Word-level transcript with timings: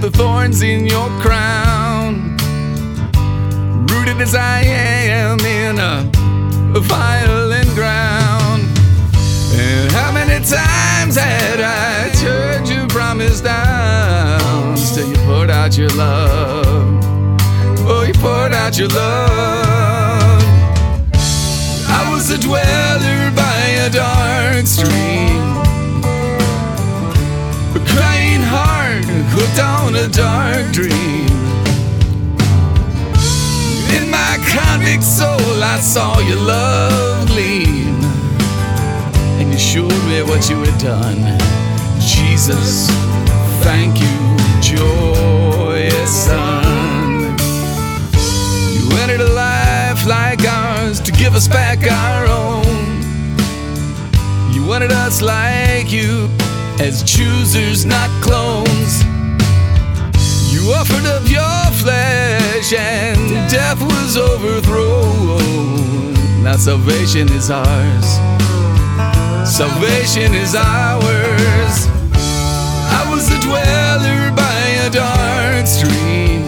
thorns 0.00 0.62
in 0.62 0.86
your 0.86 1.08
crown. 1.20 2.36
Rooted 3.86 4.20
as 4.20 4.34
I 4.34 4.62
am 4.62 5.38
in 5.40 5.78
a 5.78 6.80
violent 6.80 7.68
ground. 7.74 8.62
And 9.54 9.92
how 9.92 10.12
many 10.12 10.44
times 10.44 11.16
had 11.16 11.60
I 11.60 12.10
turned 12.14 12.68
your 12.68 12.86
promise 12.88 13.40
down? 13.40 14.76
Still, 14.76 15.08
you 15.08 15.16
poured 15.26 15.50
out 15.50 15.76
your 15.76 15.90
love. 15.90 17.04
Oh, 17.86 18.04
you 18.06 18.14
poured 18.14 18.52
out 18.52 18.78
your 18.78 18.88
love. 18.88 19.81
On 29.58 29.94
a 29.96 30.08
dark 30.08 30.72
dream. 30.72 31.28
In 33.96 34.10
my 34.10 34.38
convict 34.48 35.02
soul, 35.02 35.62
I 35.62 35.78
saw 35.80 36.18
your 36.20 36.38
love 36.38 37.28
gleam. 37.28 37.94
And 39.38 39.52
you 39.52 39.58
showed 39.58 40.04
me 40.06 40.22
what 40.22 40.48
you 40.48 40.56
had 40.60 40.78
done. 40.80 41.38
Jesus, 42.00 42.88
thank 43.62 44.00
you, 44.00 44.16
joyous 44.60 46.26
Son. 46.26 47.36
You 48.74 48.96
entered 49.00 49.20
a 49.20 49.32
life 49.32 50.06
like 50.06 50.44
ours 50.44 51.00
to 51.00 51.12
give 51.12 51.34
us 51.34 51.48
back 51.48 51.78
our 51.90 52.26
own. 52.26 52.62
You 54.52 54.64
wanted 54.66 54.92
us 54.92 55.20
like 55.20 55.90
you 55.90 56.28
as 56.78 57.02
choosers, 57.02 57.84
not 57.84 58.08
clones. 58.22 59.11
You 60.62 60.70
offered 60.74 61.06
up 61.06 61.28
your 61.28 61.72
flesh 61.82 62.72
and 62.72 63.50
death 63.50 63.82
was 63.82 64.16
overthrown. 64.16 65.42
Now 66.44 66.56
salvation 66.56 67.28
is 67.30 67.50
ours. 67.50 68.06
Salvation 69.44 70.34
is 70.34 70.54
ours. 70.54 71.88
I 72.14 73.04
was 73.10 73.28
a 73.32 73.40
dweller 73.40 74.30
by 74.36 74.62
a 74.86 74.90
dark 74.90 75.66
stream. 75.66 76.44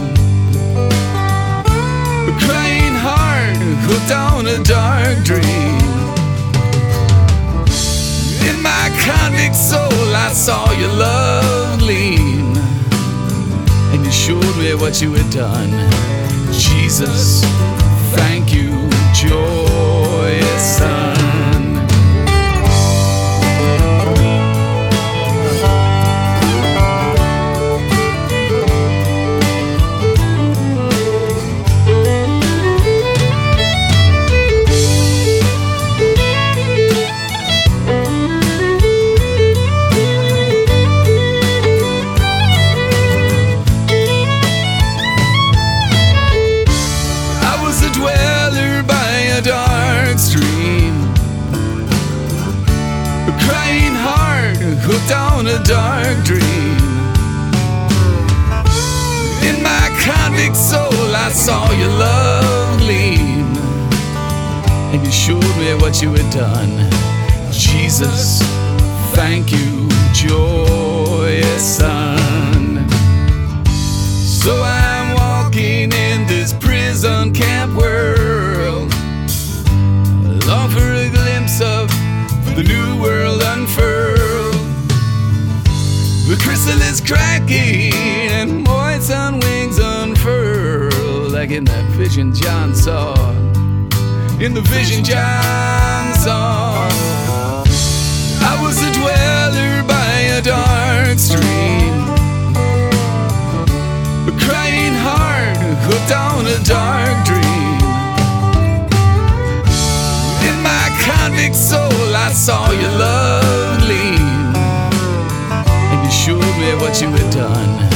A 2.29 2.33
crying 2.39 2.95
heart 2.95 3.57
hooked 3.83 4.13
on 4.13 4.47
a 4.47 4.63
dark 4.63 5.25
dream. 5.25 5.84
What 14.85 15.01
you 15.01 15.15
had 15.15 15.33
done. 15.33 15.71
Jesus, 16.53 17.41
thank 18.15 18.53
you, 18.53 18.69
joyous 19.15 20.77
Son. 20.77 21.24
Hooked 54.87 55.13
on 55.13 55.47
a 55.47 55.59
dark 55.65 56.23
dream. 56.25 56.77
In 59.49 59.63
my 59.63 59.87
convict 60.05 60.57
soul, 60.57 61.17
I 61.17 61.31
saw 61.33 61.71
your 61.73 61.89
love 61.89 62.79
gleam. 62.81 63.47
And 64.93 65.03
you 65.05 65.11
showed 65.11 65.57
me 65.59 65.75
what 65.81 66.03
you 66.03 66.13
had 66.13 66.31
done. 66.33 66.91
Jesus, 67.51 68.43
thank 69.15 69.53
you, 69.53 69.89
joyous 70.13 71.79
Son. 71.79 72.87
So 74.45 74.63
I'm 74.63 74.74
cracking 87.05 87.93
and 88.31 88.65
moist 88.65 89.11
on 89.11 89.39
wings 89.41 89.79
unfurl. 89.79 91.29
Like 91.31 91.51
in 91.51 91.65
that 91.65 91.91
vision 91.91 92.35
John 92.35 92.75
saw. 92.75 93.15
In 94.41 94.55
the 94.55 94.63
vision 94.63 95.05
John 95.05 96.15
saw. 96.15 96.89
I 98.47 98.59
was 98.63 98.77
a 98.83 98.91
dweller 98.93 99.83
by 99.87 100.15
a 100.39 100.43
dark 100.43 101.19
stream. 101.19 101.95
A 104.29 104.33
crying 104.45 104.95
heart 104.95 105.57
hooked 105.87 106.13
on 106.13 106.47
a 106.47 106.59
dark 106.65 107.17
dream. 107.27 107.79
In 110.49 110.57
my 110.63 110.87
convict 111.05 111.57
soul, 111.57 112.17
I 112.17 112.33
saw 112.33 112.71
your 112.71 112.91
love 112.93 113.34
showed 116.25 116.39
me 116.39 116.75
what 116.81 116.99
you 117.03 117.09
had 117.09 117.31
done. 117.35 117.91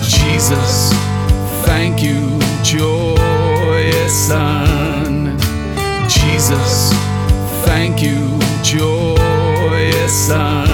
Jesus, 0.00 0.92
thank 1.66 2.04
you, 2.04 2.38
joyous 2.62 4.12
Son. 4.28 5.36
Jesus, 6.08 6.92
thank 7.64 8.00
you, 8.00 8.38
joyous 8.62 10.12
Son. 10.12 10.73